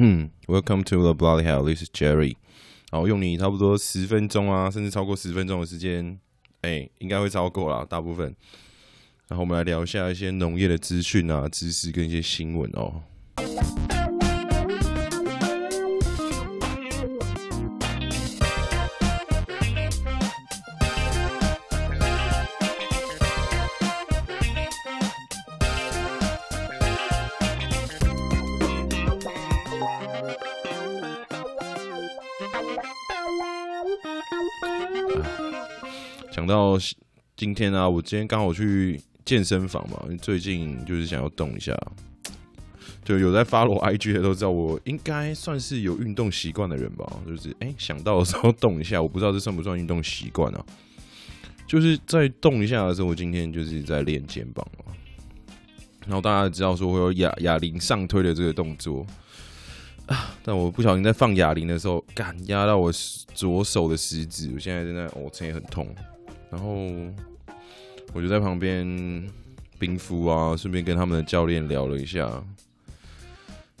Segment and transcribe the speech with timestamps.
[0.00, 2.34] 嗯，Welcome to the Bloody Hell，This is Jerry。
[2.90, 6.18] 好，用你差不多十分钟啊，甚至超过十分钟的时间，
[6.62, 8.34] 哎、应该会超过啦，大部分。
[9.28, 13.02] 然后我们来聊一下一些农业的资讯啊、知识跟一些新闻哦。
[36.32, 36.76] 讲到
[37.36, 41.76] 今天啊，我今天刚好去健身房嘛，最近就是想要动一下，
[43.04, 47.04] 就有在发我 IG 的都知道，我应该算是有运动习惯的人吧。
[47.26, 50.64] 就是哎、想到的时候动一下，我不知道这算不算运动习惯啊？
[51.66, 54.92] 就是在动一下的时候，我今天就是在练肩膀嘛。
[56.06, 59.06] 然后大家知道说会有哑哑铃上推的这个动作，
[60.42, 62.92] 但我不小心在放哑铃的时候，干压到我
[63.34, 65.86] 左手的食指，我现在真的哦，这也很痛。
[66.50, 66.74] 然后
[68.12, 68.86] 我就在旁边
[69.78, 72.30] 冰敷啊，顺便跟他们的教练聊了一下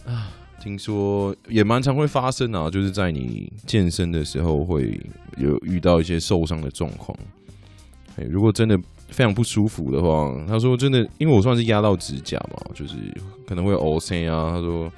[0.06, 0.32] 啊。
[0.60, 4.98] 听说也蛮常会发生啊，就是在你健身的时候会
[5.36, 7.16] 有遇到一些受伤的状况。
[8.16, 12.94] 哎如果真的非常不舒服的话，他说真的，因为我算是压到指甲嘛，就是
[13.46, 14.52] 可能会凹陷啊。
[14.52, 14.90] 他说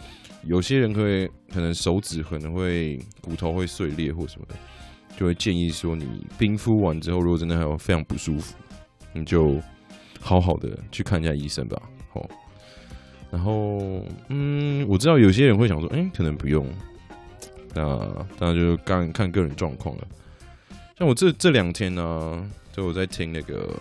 [0.45, 4.55] 有些人会可能手指可能会骨头会碎裂或什么的。
[5.19, 8.55] 就会建议说，你冰敷完之后，如果真的还有非常不舒服，
[9.15, 9.59] 你就
[10.20, 11.81] 好好的去看一下医生吧。
[12.12, 12.28] 好，
[13.31, 16.71] 然后嗯，我知道有些人会想说，哎，可能不用，
[17.75, 17.98] 那
[18.39, 20.06] 当然就看看个人状况了。
[20.98, 23.75] 像我这这两天呢、就我在听那个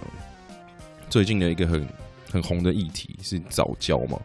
[1.10, 1.86] 最近的一个很
[2.32, 4.18] 很红的议题是早教嘛，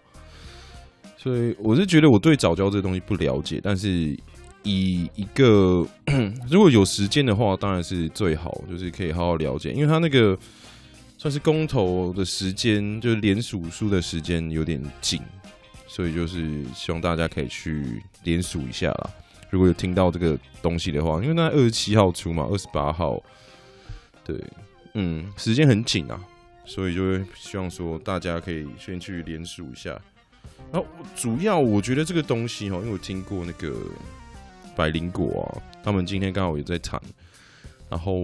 [1.21, 4.17] 所以我是觉得我对早教这东西不了解，但是。
[4.63, 5.87] 以一个
[6.51, 10.39] 如果有时间的话，当然是最好，就是可以好好了解，因为他那个
[11.17, 15.19] 算是公投的时间，就是连署书的时间有点紧，
[15.87, 19.11] 所以就是希望大家可以去连署一下啦。
[19.49, 23.19] 如果有听到这个东西的话，因为那二十七号出嘛，二十八号，
[24.23, 24.39] 对，
[24.93, 26.23] 嗯，时间很紧啊，
[26.67, 29.99] 所以就会希望说大家可以先去连署一下。
[30.73, 30.87] 然后
[31.17, 33.75] 主要我觉得这个东西哈，因为我听过那个。
[34.77, 36.99] 百灵果啊，他们今天刚好也在谈，
[37.91, 38.23] 然后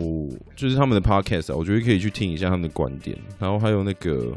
[0.55, 3.19] 就是他们的 podcast 啊，我觉得可以去听一下他们的观点。
[3.39, 4.35] 然后还有那个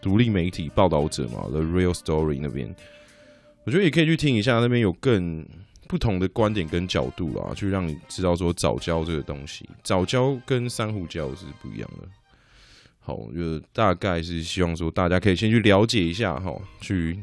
[0.00, 2.74] 独立媒体报道者嘛，The Real Story 那边，
[3.64, 5.46] 我觉得也可以去听一下，那边有更
[5.86, 12.08] 不同的观点跟角度啦，去让你知道说早教这个东西，早教跟珊瑚礁是不一样的。
[13.04, 16.50] 好，我觉得大概是希望说大家可以先去了解一下哈，
[16.80, 17.20] 去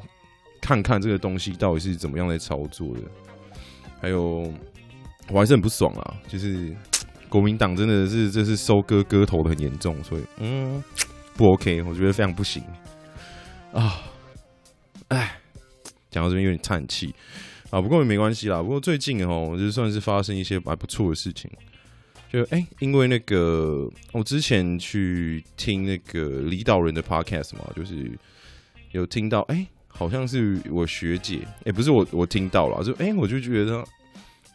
[0.61, 3.01] 看看这个东西到底是怎么样来操作的。
[3.99, 4.53] 还有，
[5.29, 6.13] 我还是很不爽啊！
[6.27, 6.71] 就是
[7.27, 10.83] 国民党真的是这是收割割头的很严重，所以嗯，
[11.35, 12.63] 不 OK，我觉得非常不行
[13.73, 14.03] 啊！
[15.07, 15.39] 哎，
[16.11, 17.13] 讲到这边有点叹气
[17.71, 18.61] 啊，不过也没关系啦。
[18.61, 21.49] 不过最近哦，就算是发生一些还不错的事情，
[22.31, 28.11] 就哎、因为那个我之前去听那个李导人的 Podcast 嘛，就是
[28.91, 29.67] 有听到哎。
[29.93, 33.85] 好像是我学姐，哎、不是我，我听到了，就哎、我就觉得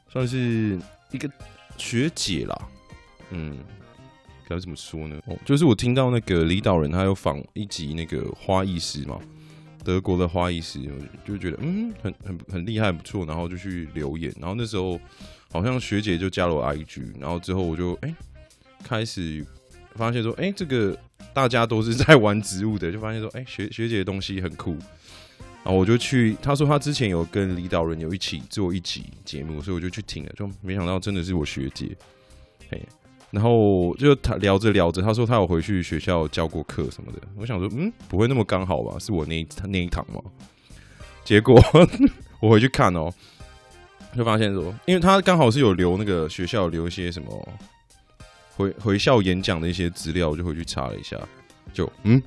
[0.09, 0.81] 算是
[1.13, 1.31] 一个
[1.77, 2.69] 学姐啦，
[3.31, 3.59] 嗯，
[4.49, 5.21] 该怎么说呢？
[5.27, 9.21] 哦，就是我听到那个李导人他有访一集那个花艺师嘛，
[9.85, 14.99] 德国的花艺师，我就觉得嗯，很很很厉害，不错，然后就去留言，然后那时候
[15.57, 18.15] 好像学姐就加了我 IG，然后之后我就哎、欸、
[18.85, 19.45] 开始
[19.95, 20.97] 发现说，哎、欸，这个
[21.33, 24.77] 大家都是在玩植物的， 就发现说，哎、欸，学学姐的东西很酷。
[25.65, 31.97] 然后我就去，他说他之前有跟李导人有一起做一集节目，所以我就去听了，就没想到真的是我学姐，
[32.71, 32.81] 嘿，
[33.33, 38.97] 然后就他聊着聊着，他说他有回去学校教过课什么的，我想说，嗯，不会那么刚好吧？
[39.01, 40.23] 是我那一那一堂吗？
[41.25, 41.61] 结果
[42.39, 43.13] 我回去看哦，
[44.17, 47.49] 就发现说，因为他刚好是有留那个学校留一些什么
[48.57, 51.17] 回回校演讲的一些资料，我就回去查了一下，
[51.73, 52.23] 就嗯，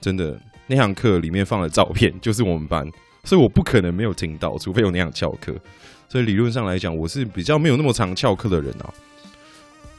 [0.00, 0.38] 真的。
[0.66, 2.88] 那堂课里面放的照片就是我们班，
[3.24, 5.52] 所以我不可能没有听到，除非有那样翘课。
[6.08, 8.94] 所以理论上来讲，我是比较没有那么常翘课的人啊。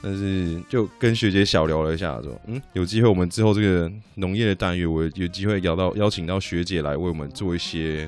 [0.02, 8.08] 但是就跟学姐小聊了一下，说嗯，有机会我们之后这个农业的单元，我有机会邀到邀请到学姐来为我们做一些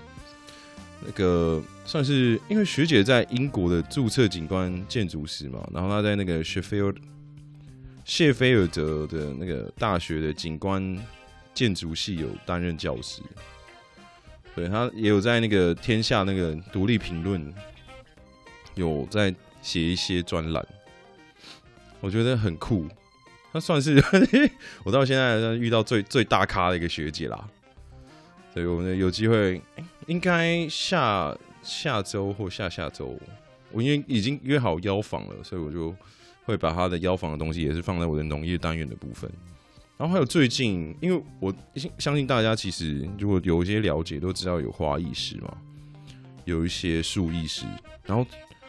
[1.06, 6.94] 那个算是，因为学姐在英国的注册景观建筑师嘛，然后她在那个谢菲尔
[8.06, 10.98] 谢菲尔德的那个大学的景观。
[11.56, 13.22] 建筑系有担任教师，
[14.56, 17.54] 对，他也有在那个天下那个独立评论
[18.74, 20.66] 有在写一些专栏，
[22.00, 22.88] 我觉得很酷。
[23.52, 24.04] 他算是
[24.84, 27.48] 我到现在遇到最最大咖的一个学姐啦。
[28.54, 29.60] 所以我们有机会，
[30.06, 33.18] 应该下下周或下下周，
[33.72, 35.96] 我因为已经约好邀访了，所以我就
[36.46, 39.28] 会把他的邀访的东西也是放在我的农业单元的部分。
[39.98, 41.54] 然后还有最近，因为我
[41.98, 45.58] 相信大家其实如果有一些了解，都知道有花艺师嘛，
[46.46, 47.66] 有一些树艺师。
[48.06, 48.26] 然后，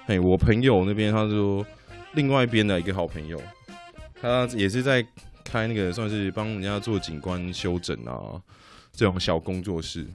[0.07, 1.67] 哎，我朋友那边他说，
[2.13, 3.39] 另外一边的一个好朋友，
[4.21, 5.05] 他也是在
[5.43, 8.41] 开那个算是帮人家做景观修整啊
[8.94, 10.06] 这种小工作室。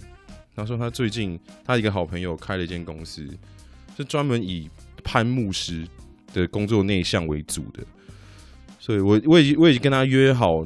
[0.55, 3.27] 他说他最近他一个好朋友开了一间公司，
[3.95, 4.67] 是专门以
[5.03, 5.87] 攀木师
[6.33, 7.83] 的工作内向为主的，
[8.79, 10.65] 所以我我已经我已经跟他约好。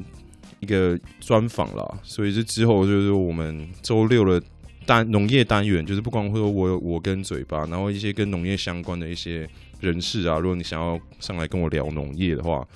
[0.60, 4.42] 一个专访啦，所以这之后就是我们周六的
[4.86, 9.46] 单农业单元，就是不光会说我我跟嘴巴，然后一些跟农业相关的一些
[9.80, 12.66] 人士啊，如果你想要上来跟我聊农业的话，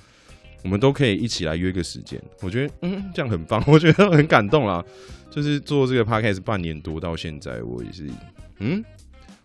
[0.63, 2.21] 我们都可以一起来约个时间。
[2.41, 4.83] 我觉得嗯，这样很棒， 我觉得很感动啦。
[5.31, 8.09] 就是做这个 podcast 半年多到现在，我也是
[8.57, 8.83] 嗯，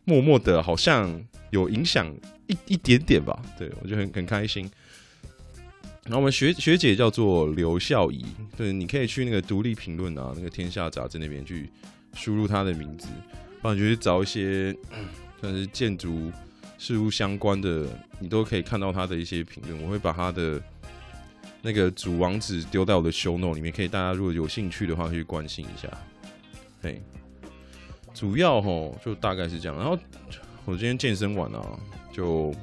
[0.05, 2.11] 默默的好像有影响
[2.47, 3.41] 一一点点吧。
[3.59, 4.71] 对，我觉得很很开心。
[6.05, 8.25] 然后我们学学姐叫做刘孝仪，
[8.57, 11.71] 对，你可以去那个独立评论啊，那个天下杂志那边去
[12.15, 13.09] 输入她的名字，
[13.63, 14.75] 不然就去找一些
[15.41, 16.31] 算是建筑
[16.77, 17.87] 事物相关的，
[18.19, 19.83] 你都可以看到她的一些评论。
[19.83, 20.61] 我会把她的
[21.65, 25.89] 那个主网址丢在我的 show note 里面，可以大家如果有兴趣的话，可以去关心一下。
[26.83, 27.03] 对，
[28.13, 29.77] 主要吼就大概是这样。
[29.79, 29.99] 然后
[30.67, 31.81] 我今天健身完啊，
[32.13, 32.55] 就。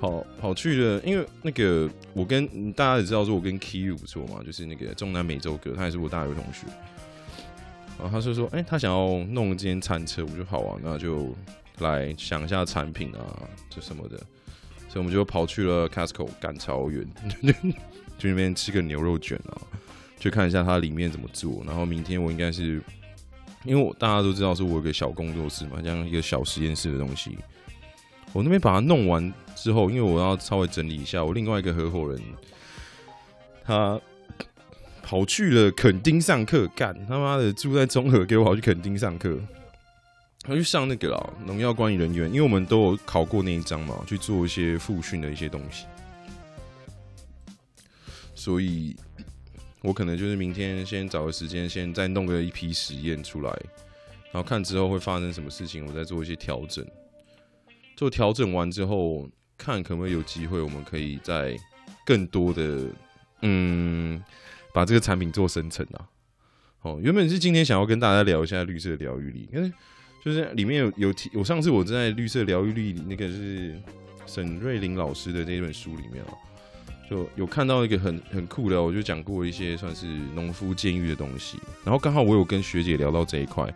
[0.00, 6.68] 跑跑去了，因为那个我跟大家也知道说，我跟 Kiyu 不错嘛，就是那个中南美洲哥，他也是我大学同学。
[7.98, 11.34] 然后他就说，哎、他想要弄一间餐车，我就好啊，那就
[11.78, 14.16] 来想一下产品啊，这什么的。
[14.88, 17.06] 所以我们就跑去了 Costco 赶超远，
[18.18, 19.60] 去那边吃个牛肉卷啊，
[20.18, 21.62] 去看一下它里面怎么做。
[21.66, 22.82] 然后明天我应该是，
[23.64, 27.38] 因为我大家都知道是我有个小工作室嘛，像一个小实验室的东西。
[28.32, 32.20] 我那边把它弄完之后，因为我要稍微整理一下，我另外一个合伙人
[33.64, 34.00] 他
[35.02, 39.38] 跑去了垦丁上课，干他妈的住在中和，给我跑去垦丁上课，
[40.48, 45.84] 他去上那个啦，农药管理人员，因为我们都有考过那一张嘛，去做一些复训的一些东西，
[48.34, 48.96] 所以
[49.82, 53.50] 我可能就是明天先找个时间，先再弄个一批实验出来，
[54.32, 56.82] 然后看之后会发生什么事情，我再做一些调整。
[57.94, 59.28] 做调整完之后，
[59.58, 61.54] 看可不可以有机会，我们可以再
[62.06, 62.86] 更多的
[63.42, 64.24] 嗯，
[64.72, 66.08] 把这个产品做生成啊。
[66.80, 69.70] 哦，原本是今天想要跟大家聊一下绿色疗愈力，因为
[70.28, 73.74] 就是里面有有提，我上次我在绿色疗愈力那个是
[74.26, 76.36] 沈瑞林老师的这本书里面啊，
[77.08, 80.04] 就有看到一个很很酷的，我就讲过一些算是
[80.34, 83.74] 农夫监狱的东西，然后刚好我有跟学姐聊到这一块。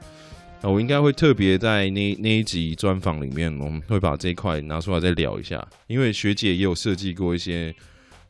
[0.61, 7.75] 那我应该会特别在那那一集专访里面，我们会把这一块拿出来再聊一下，因为学姐也有设计过一些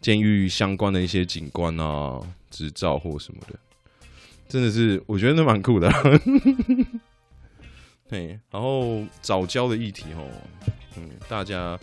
[0.00, 2.20] 监狱相关的一些景观啊、
[2.50, 3.58] 执照或什么的，
[4.48, 5.92] 真的是我觉得那蛮酷的。
[8.12, 10.28] 对，然后早教的议题哦，
[10.98, 11.80] 嗯，大家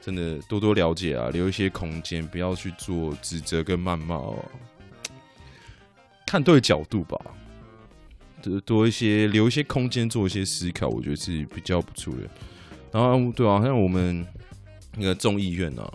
[0.00, 4.44] 真的多多了解啊，留一些空间，不要去做指责跟谩骂哦，
[6.24, 7.20] 看对角度吧。
[8.40, 12.30] 多多一些，留一些空间做一些思考，我觉得是比较不错的。
[12.92, 14.24] 然后，对啊，像我们
[14.96, 15.92] 那个众议院啊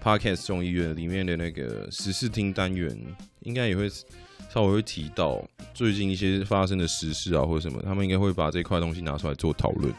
[0.00, 2.96] ，Podcast 众议院里面的那个十四厅单元，
[3.40, 3.90] 应该也会
[4.52, 5.42] 稍微会提到
[5.72, 9.92] 最近一些发生的时事啊，或者什么，他们应该会把这块东西拿出来做讨论。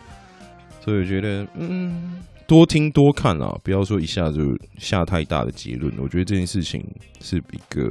[0.80, 4.42] 所以我觉得，嗯，多听多看啊，不要说一下就
[4.78, 5.92] 下太大的结论。
[5.98, 6.84] 我觉得这件事情
[7.20, 7.84] 是一个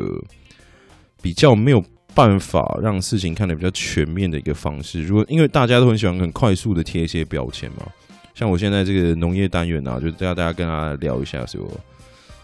[1.22, 1.82] 比较没有。
[2.12, 5.00] 办法让事情看得比较全面的一个方式。
[5.00, 7.86] 如果因为大家都很喜欢很快速的贴一些标签嘛，
[8.34, 11.64] 像我现在这个农业单元啊，就要大家跟大家聊一下说，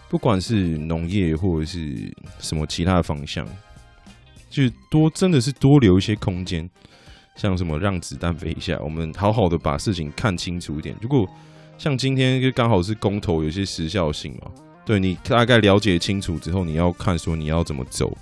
[0.07, 2.09] 不管是农业或者是
[2.39, 3.45] 什么其他的方向，
[4.57, 6.67] 就多真的是多留一些空间，
[7.35, 10.95] 像什么让子弹飞一下，我们好好的把事情看清楚一点。
[10.99, 11.29] 如果
[11.77, 14.49] 像今天就刚好是公投，有些时效性嘛，
[14.83, 18.17] 对你大概了解清楚之后，你要看说你要怎么走。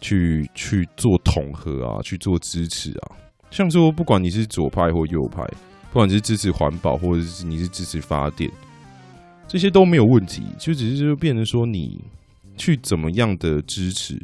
[0.00, 3.16] 去 去做统合啊，去做支持啊，
[3.50, 5.42] 像说不管你是左派或右派，
[5.90, 8.50] 不管你是支持环保或者是你是支持发电，
[9.48, 12.04] 这些都没有问题，就只是就变成说你
[12.54, 14.20] 去怎么样的支持，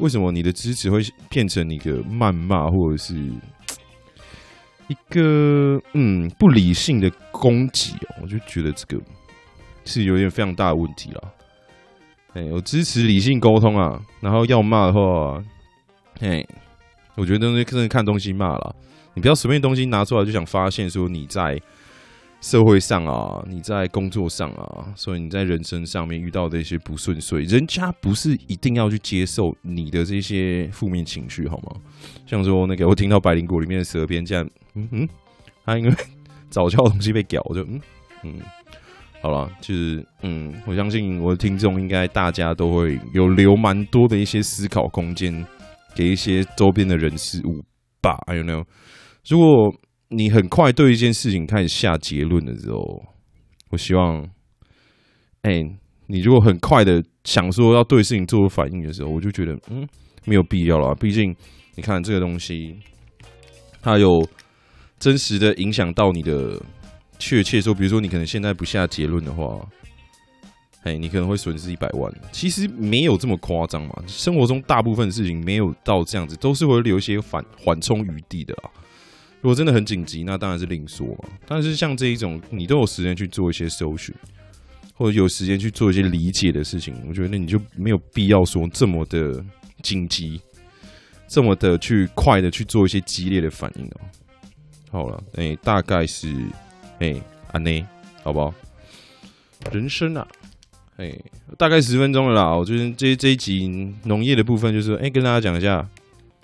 [0.00, 3.14] 为什么你的支持会变成一个谩骂，或者是
[4.88, 8.16] 一个嗯不理性的攻击哦？
[8.22, 9.02] 我就觉得这个
[9.84, 11.32] 是有点非常大的问题了。
[12.32, 15.42] 哎，我支持理性沟通啊，然后要骂的话，
[16.20, 16.44] 哎，
[17.16, 18.74] 我觉得东西真的看东西骂了，
[19.14, 21.60] 你不要随便东西拿出来就想发现说你在。
[22.40, 31.72] 社会上啊，你在工作上啊，所以你在人生上面遇到的一些不顺遂，人家不是一定要去接受你的这些负面情绪，好吗？
[32.26, 35.08] 像说那个，我听到百灵果里面的蛇鞭这样，嗯哼，
[35.64, 35.94] 他因为
[36.48, 37.80] 早教的东西被屌，我就嗯
[38.24, 38.40] 嗯，
[39.20, 45.44] 好了，就是嗯，我相信我的听众应该大家都会有留蛮多的一些思考空间
[45.94, 47.62] 给一些周边的人事物
[48.00, 48.64] 吧，I don't know，
[49.28, 49.74] 如果。
[50.12, 53.02] 你很快对一件事情开始下结论的时候，
[53.70, 54.28] 我希望，
[55.42, 55.62] 哎、
[56.08, 59.86] 你如果很快的想说要对事情做出反应的时候，我就觉得，嗯，
[60.24, 60.92] 没有必要了。
[60.96, 61.34] 毕竟，
[61.76, 62.76] 你看这个东西，
[63.80, 64.26] 它有
[64.98, 66.60] 真实的影响到你的，
[67.20, 69.64] 确切说，比如说你可能现在不下结论的话，
[70.82, 72.12] 哎，你可能会损失一百万。
[72.32, 78.70] 其实没有这么夸张嘛，生活中大部分事情没有到这样子，都是会留一些缓缓冲余地的啊。
[79.42, 81.30] 如果真的很紧急，那当然是另说嘛。
[81.46, 84.14] 但是像这一种，你都有时间去做一些搜寻，
[84.94, 89.42] 或者有时间去做一些理解的事情，我觉得你就没有必要说这么的
[89.82, 90.38] 紧急，
[91.26, 94.00] 这么的去快的去做一些激烈的反应哦。
[94.90, 96.30] 好了，哎、欸，大概是
[96.98, 97.14] 哎，
[97.52, 97.82] 安内，
[98.22, 98.52] 好不好？
[99.72, 100.28] 人生啊，
[100.96, 101.24] 哎、欸，
[101.56, 102.54] 大概十分钟了啦。
[102.54, 105.88] 我觉得这这一集农业的部分，就是哎、欸，跟大家讲一下。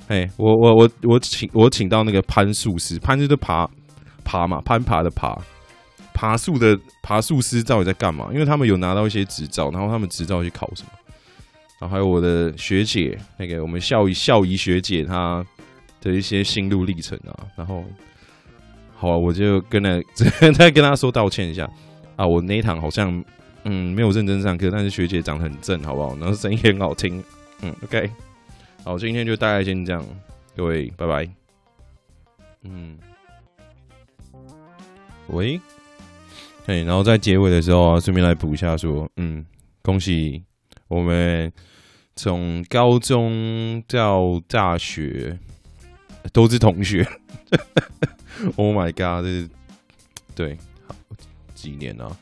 [0.08, 3.68] 哎、我我我我请我请到那个攀树师，攀就是爬
[4.24, 5.36] 爬嘛，攀爬的爬，
[6.14, 8.28] 爬树的爬树师到底在干嘛？
[8.32, 10.90] 因为他们有拿到一些执照，然后他们执照去考什么？
[11.80, 15.44] 然后还有我的学姐，那个我们校医校医学姐她
[16.00, 17.34] 的一些心路历程啊。
[17.56, 17.84] 然后，
[18.94, 20.00] 好、我就跟了
[20.56, 21.68] 再跟她说道歉一下
[22.14, 23.22] 啊，我那一堂好像
[23.64, 26.16] 嗯没有认真上课，但是学姐长得很正，好不好？
[26.16, 27.22] 然后声音也很好听，
[27.60, 28.08] 嗯，OK。
[28.86, 30.00] 好，今天就大概先这样，
[30.54, 31.28] 各位，拜拜。
[32.62, 32.96] 嗯，
[35.26, 35.60] 喂，
[36.64, 39.44] 嘿，然后在结尾的时候啊，顺便来补一下，说，嗯，
[39.82, 40.40] 恭喜
[40.86, 41.52] 我们
[42.14, 45.36] 从高中到大学
[46.32, 47.04] 都是同学。
[48.54, 49.50] Oh my god，这是
[50.36, 50.94] 对，好
[51.56, 52.16] 几年啊？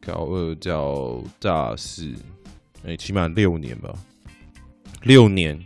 [0.00, 2.12] 高二到大四，
[2.84, 3.94] 哎、起码六年吧。
[5.04, 5.58] 六年，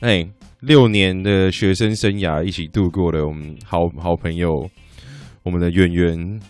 [0.00, 0.28] 哎、
[0.60, 4.68] 六年的学生生涯一起度过的，我们好好朋友，
[5.44, 6.40] 我们的圆圆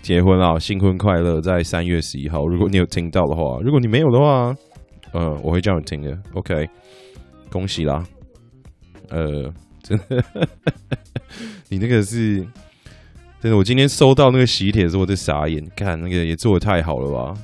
[0.00, 2.46] 结婚了，新婚快乐，在三月十一号。
[2.46, 4.56] 如果你有听到的话，如果你没有的话，
[5.12, 6.18] 呃，我会叫你听的。
[6.32, 6.66] OK，
[7.50, 8.02] 恭喜啦！
[9.10, 9.52] 呃，
[9.82, 10.24] 真的，
[11.68, 12.38] 你那个是
[13.38, 13.56] 真的。
[13.58, 17.38] 我今天收到那个喜帖的时候，我在傻眼，看那个也做的太好了吧？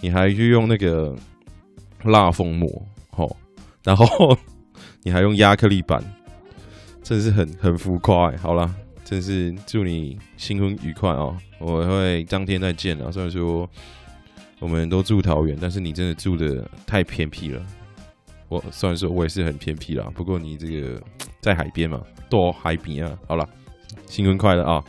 [0.00, 1.16] 你还去用那个。
[2.04, 3.36] 蜡封膜，吼，
[3.82, 4.36] 然后
[5.02, 6.02] 你还用亚克力板，
[7.02, 8.30] 真是很很浮夸。
[8.36, 11.36] 好了，真是祝你新婚愉快哦！
[11.58, 13.10] 我会当天再见了。
[13.10, 13.68] 虽然说
[14.58, 17.62] 我们都住桃园，但是你真的住得太偏僻了。
[18.48, 21.02] 我虽然说我也是很偏僻啦，不过你这个
[21.40, 23.18] 在海边嘛，多海边啊。
[23.26, 23.48] 好了，
[24.06, 24.84] 新婚快乐啊！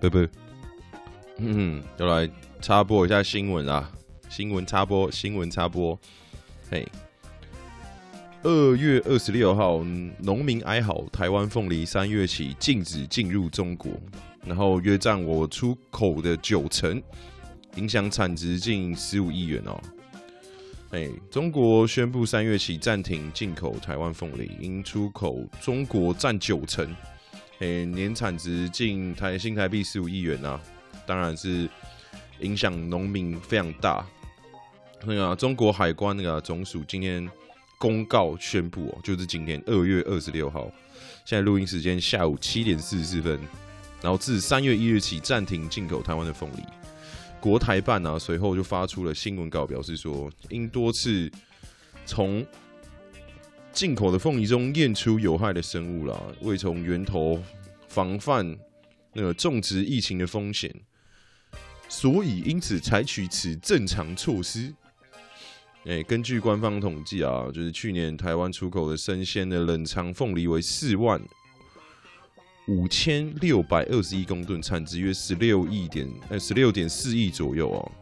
[0.00, 0.28] 拜拜。
[1.38, 2.28] 嗯，就来
[2.60, 3.90] 插播一下新闻啊，
[4.28, 5.98] 新闻插播，新闻插播。
[6.70, 6.86] 嘿，
[8.44, 9.82] 二月二十六号，
[10.20, 13.90] 农民哀嚎，台湾凤梨三月起禁止进入中国，
[14.46, 17.02] 然后约占我出口的九成，
[17.74, 19.80] 影响产值近十五亿元哦。
[20.90, 26.86] 哎，中国宣布三月起暂停进口台湾凤梨，因出口中国占九成，
[27.58, 30.60] 哎，年产值近台新台币十五亿元啊，
[31.04, 31.68] 当然是
[32.38, 34.06] 影响农民非常大。
[35.04, 37.28] 那个、啊、中国海关那个总署今天
[37.78, 40.70] 公告宣布哦，就是今天二月二十六号，
[41.24, 43.40] 现在录音时间下午七点四十四分，
[44.02, 46.62] 然后自三月一日起暂停进口台湾的凤梨。
[47.40, 51.30] 国台办呢、随后就发出了新闻稿，表示说，因多次
[52.04, 52.44] 从
[53.72, 57.42] 进口的凤梨中验出有害的生物啦，未从源头
[57.88, 58.54] 防范
[59.14, 60.70] 那个种植疫情的风险，
[61.88, 64.74] 所以因此采取此正常措施。
[65.86, 71.20] 哎、根据官方统计啊，就是去年台湾出口的生鲜的冷藏凤梨为四万
[72.68, 77.92] 五千六百二十一公吨，产值约十六亿点呃十六点四亿左右哦。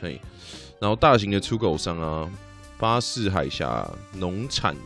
[0.00, 0.20] 嘿，
[0.78, 2.30] 然后大型的出口商啊，
[2.78, 4.76] 巴士海峡农产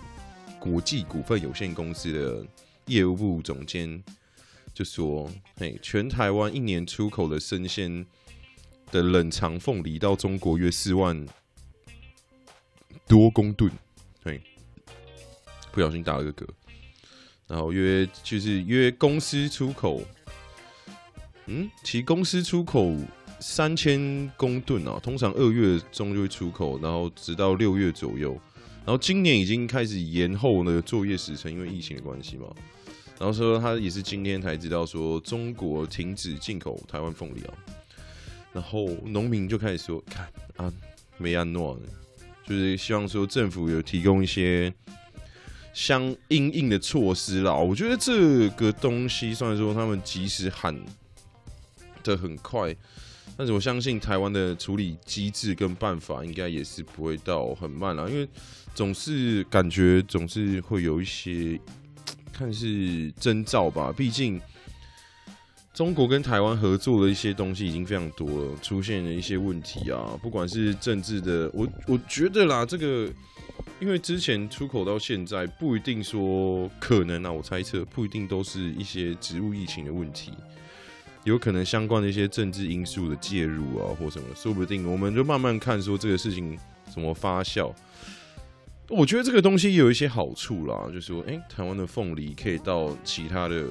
[0.61, 2.47] 国际股份有限公司的
[2.87, 4.03] 业务部总监
[4.73, 8.07] 就说：“嘿，全台湾一年出口的生鲜
[8.95, 11.27] 的冷藏凤梨到中国约四万
[13.09, 13.69] 多公吨。”
[14.23, 14.41] 对，
[15.73, 16.49] 不小心打了个嗝。
[17.49, 20.01] 然后约就是约公司出口，
[21.47, 22.97] 嗯，其公司出口
[23.41, 28.41] 三千公吨啊，通常二月中就会出口，然后直到六月左右。
[28.87, 32.47] 然后今年已经开始延后那个作业时程，因为疫情的关系嘛。
[33.19, 37.55] 然后说他也是今天才知道说中国停止进口台湾凤梨啊。
[38.55, 40.73] 然后农民就开始说，看啊，
[41.19, 41.79] 没安诺，
[42.47, 44.73] 就是希望说政府有提供一些。
[45.77, 50.73] 相应应的措施啦，我觉得这个东西虽然说他们及时喊
[52.05, 52.73] 得很快，
[53.37, 58.29] 但是我相信台湾的处理机制跟办法应该也是不会到很慢啦，因为
[58.73, 61.59] 总是感觉总是会有一些
[62.33, 64.41] 看似征兆吧，毕竟
[65.75, 73.11] 中国跟台湾合作的一些东西已经非常多了，出现了一些问题啊，不管是政治的，我我觉得啦，这个。
[73.81, 80.33] 因为之前出口到现在不一定说可能啊，我猜测不一定都是一些植物疫情的问题，
[81.25, 86.57] 有可能相关的一些政治因素的介入啊，或什么，说不定我们就慢慢看说这个事情
[86.93, 87.73] 怎么发酵。
[88.89, 93.67] 我觉得这个东西有一些好处啦，就是说，哎，台湾的凤梨可以到其他的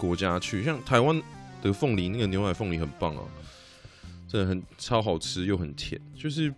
[0.00, 1.22] 国家去，像台湾
[1.62, 3.22] 的凤梨，那个牛奶凤梨很棒啊，
[4.26, 6.52] 真的很超好吃又很甜，就是。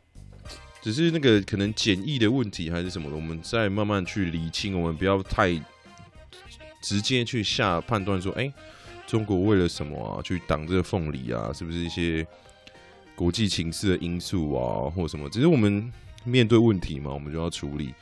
[0.84, 4.76] 只是那个可能检疫的问题还是什么的，我们再慢慢去理清。
[4.76, 5.54] 我们不要太
[6.82, 8.52] 直接去下判断，说，哎，
[9.06, 11.52] 中国为了什么啊，去挡这个凤梨啊？
[11.52, 12.26] 是不是一些
[13.14, 15.30] 国际情势的因素啊，或什么？
[15.30, 15.88] 只是我们
[16.25, 17.94] 面对问题嘛，我们就要处理。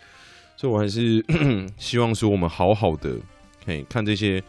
[0.56, 1.22] 所以我还是
[1.76, 3.14] 希望说，我们好好的，
[3.62, 4.42] 可以看这些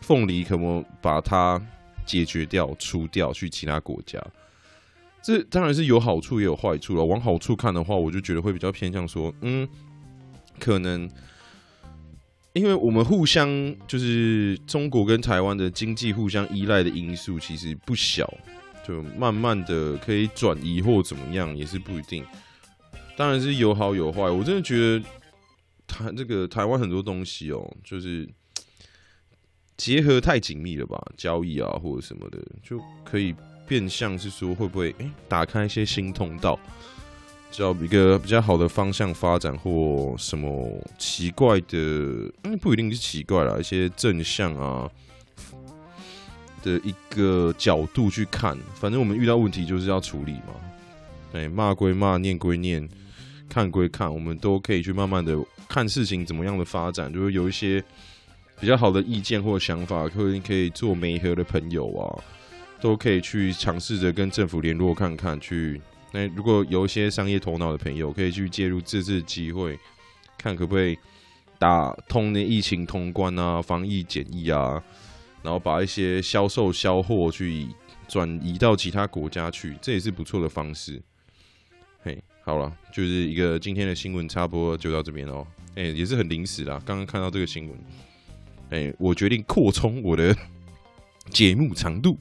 [0.00, 1.60] 凤梨可不可以把它
[2.04, 4.20] 解决掉、除掉，去其他国家。
[5.22, 7.04] 这当然是有好处也有坏处了。
[7.04, 9.68] 往好处看的话，我就觉得会比较偏向说，嗯，
[10.58, 11.08] 可能
[12.54, 13.48] 因为我们互相
[13.86, 18.32] 就是中国跟台湾的经济互相依赖的因素其实不小，
[18.86, 22.24] 就慢慢的可以转移或怎么样也是不一定。
[23.14, 24.22] 当然是有好有坏。
[24.22, 25.04] 我真的觉得
[25.86, 28.26] 台这个台湾很多东西哦，就是
[29.80, 33.34] 结合太紧密了吧，交易啊或者什么的就可以。
[33.66, 36.58] 变相是说会不会哎、打开一些新通道，
[37.52, 41.78] 找一个比较好的方向发展，或什么奇怪的，
[42.42, 44.90] 嗯，不一定是奇怪啦，一些正向啊
[46.64, 48.58] 的一个角度去看。
[48.74, 50.54] 反正我们遇到问题就是要处理嘛，
[51.32, 52.88] 哎，骂归骂，念归念，
[53.48, 55.38] 看归看，我们都可以去慢慢的
[55.68, 57.80] 看事情怎么样的发展，就是有一些
[58.60, 62.22] 比较好的意见或想法，可以可以做媒合的朋友啊。
[62.82, 65.78] 都可以去尝试着跟政府联络看看，去
[66.12, 69.78] 那如果有一些商业头脑的朋友，可以去介入这次机会，
[70.38, 70.98] 看可不可以
[71.58, 74.82] 打通那疫情通关啊、防疫检疫啊，
[75.42, 77.66] 然后把一些销售销货去
[78.08, 81.02] 转移到其他国家去，这也是不错的方式。
[82.02, 85.46] 嘿，好了，就是一个今天的新闻，差不多就到这边哦。
[85.74, 87.78] 哎，也是很临时啦，刚刚看到这个新闻，
[88.70, 90.34] 哎，我决定扩充我的
[91.30, 92.16] 节目长度。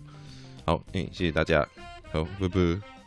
[0.66, 1.68] 好，哎、谢谢大家，
[2.12, 2.99] 好，拜拜。